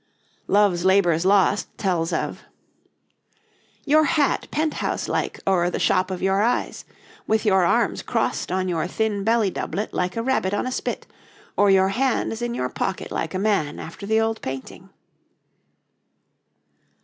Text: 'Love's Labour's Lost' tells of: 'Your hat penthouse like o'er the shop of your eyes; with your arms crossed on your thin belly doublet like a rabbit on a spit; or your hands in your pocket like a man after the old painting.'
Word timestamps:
'Love's 0.47 0.83
Labour's 0.83 1.27
Lost' 1.27 1.67
tells 1.77 2.11
of: 2.11 2.41
'Your 3.85 4.05
hat 4.05 4.47
penthouse 4.49 5.07
like 5.07 5.39
o'er 5.45 5.69
the 5.69 5.77
shop 5.77 6.09
of 6.09 6.23
your 6.23 6.41
eyes; 6.41 6.85
with 7.27 7.45
your 7.45 7.63
arms 7.63 8.01
crossed 8.01 8.51
on 8.51 8.67
your 8.67 8.87
thin 8.87 9.23
belly 9.23 9.51
doublet 9.51 9.93
like 9.93 10.17
a 10.17 10.23
rabbit 10.23 10.55
on 10.55 10.65
a 10.65 10.71
spit; 10.71 11.05
or 11.55 11.69
your 11.69 11.89
hands 11.89 12.41
in 12.41 12.55
your 12.55 12.67
pocket 12.69 13.11
like 13.11 13.35
a 13.35 13.37
man 13.37 13.77
after 13.79 14.07
the 14.07 14.19
old 14.19 14.41
painting.' 14.41 14.89